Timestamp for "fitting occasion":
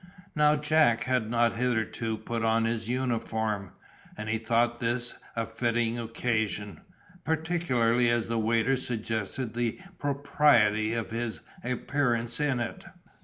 5.45-6.81